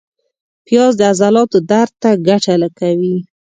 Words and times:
پیاز 0.65 0.93
د 0.97 1.01
عضلاتو 1.11 1.57
درد 1.71 1.93
ته 2.01 2.09
ګټه 2.27 2.53
کوي 2.79 3.17